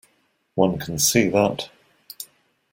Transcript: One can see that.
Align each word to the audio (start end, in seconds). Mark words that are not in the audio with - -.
One 0.55 0.79
can 0.79 0.97
see 0.97 1.27
that. 1.29 1.69